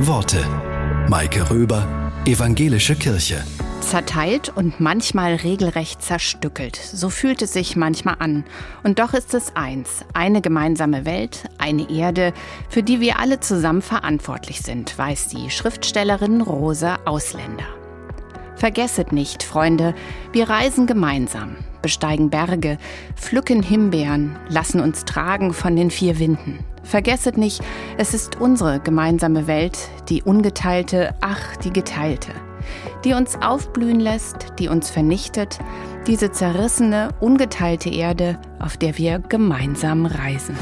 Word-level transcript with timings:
Worte. 0.00 0.38
Maike 1.08 1.50
Röber, 1.50 2.12
Evangelische 2.24 2.94
Kirche. 2.94 3.42
Zerteilt 3.80 4.48
und 4.54 4.78
manchmal 4.78 5.34
regelrecht 5.34 6.02
zerstückelt. 6.02 6.76
So 6.76 7.10
fühlt 7.10 7.42
es 7.42 7.52
sich 7.52 7.74
manchmal 7.74 8.14
an. 8.20 8.44
Und 8.84 9.00
doch 9.00 9.12
ist 9.12 9.34
es 9.34 9.56
eins, 9.56 10.04
eine 10.14 10.40
gemeinsame 10.40 11.04
Welt, 11.04 11.44
eine 11.58 11.90
Erde, 11.90 12.32
für 12.68 12.84
die 12.84 13.00
wir 13.00 13.18
alle 13.18 13.40
zusammen 13.40 13.82
verantwortlich 13.82 14.60
sind, 14.60 14.96
weiß 14.96 15.28
die 15.28 15.50
Schriftstellerin 15.50 16.42
Rosa 16.42 16.98
Ausländer. 17.04 17.66
Vergesset 18.54 19.10
nicht, 19.10 19.42
Freunde, 19.42 19.96
wir 20.30 20.48
reisen 20.48 20.86
gemeinsam, 20.86 21.56
besteigen 21.88 22.28
Berge, 22.28 22.76
pflücken 23.16 23.62
Himbeeren, 23.62 24.36
lassen 24.50 24.78
uns 24.78 25.06
tragen 25.06 25.54
von 25.54 25.74
den 25.74 25.90
vier 25.90 26.18
Winden. 26.18 26.58
Vergesset 26.82 27.38
nicht, 27.38 27.62
es 27.96 28.12
ist 28.12 28.38
unsere 28.38 28.78
gemeinsame 28.78 29.46
Welt, 29.46 29.88
die 30.10 30.22
ungeteilte, 30.22 31.14
ach, 31.22 31.56
die 31.56 31.72
geteilte, 31.72 32.32
die 33.06 33.14
uns 33.14 33.36
aufblühen 33.40 34.00
lässt, 34.00 34.52
die 34.58 34.68
uns 34.68 34.90
vernichtet, 34.90 35.60
diese 36.06 36.30
zerrissene, 36.30 37.08
ungeteilte 37.20 37.88
Erde, 37.88 38.38
auf 38.58 38.76
der 38.76 38.98
wir 38.98 39.20
gemeinsam 39.20 40.04
reisen. 40.04 40.58